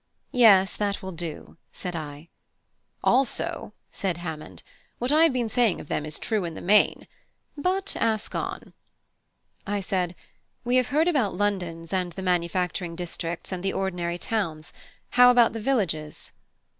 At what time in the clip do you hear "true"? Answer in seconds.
6.17-6.43